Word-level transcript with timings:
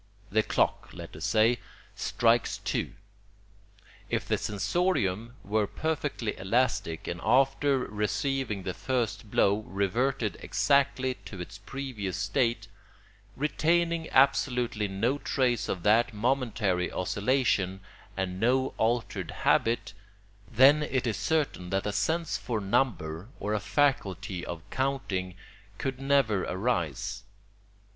The 0.31 0.41
clock, 0.41 0.89
let 0.93 1.15
us 1.15 1.25
say, 1.25 1.59
strikes 1.93 2.57
two: 2.57 2.93
if 4.09 4.27
the 4.27 4.39
sensorium 4.39 5.35
were 5.43 5.67
perfectly 5.67 6.35
elastic 6.39 7.07
and 7.07 7.21
after 7.23 7.77
receiving 7.77 8.63
the 8.63 8.73
first 8.73 9.29
blow 9.29 9.59
reverted 9.59 10.37
exactly 10.41 11.17
to 11.25 11.39
its 11.39 11.59
previous 11.59 12.17
state, 12.17 12.67
retaining 13.35 14.09
absolutely 14.09 14.87
no 14.87 15.19
trace 15.19 15.69
of 15.69 15.83
that 15.83 16.15
momentary 16.15 16.91
oscillation 16.91 17.81
and 18.17 18.39
no 18.39 18.73
altered 18.79 19.29
habit, 19.29 19.93
then 20.51 20.81
it 20.81 21.05
is 21.05 21.17
certain 21.17 21.69
that 21.69 21.85
a 21.85 21.91
sense 21.93 22.39
for 22.39 22.59
number 22.59 23.29
or 23.39 23.53
a 23.53 23.59
faculty 23.59 24.43
of 24.43 24.67
counting 24.71 25.35
could 25.77 25.99
never 26.01 26.43
arise. 26.45 27.21